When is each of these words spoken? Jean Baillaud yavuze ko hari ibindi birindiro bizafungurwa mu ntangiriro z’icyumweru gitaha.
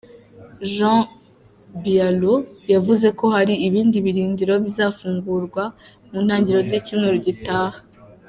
Jean 0.73 0.99
Baillaud 1.83 2.43
yavuze 2.73 3.07
ko 3.19 3.25
hari 3.35 3.53
ibindi 3.67 3.97
birindiro 4.05 4.53
bizafungurwa 4.65 5.63
mu 6.11 6.19
ntangiriro 6.25 6.61
z’icyumweru 6.69 7.17
gitaha. 7.27 7.77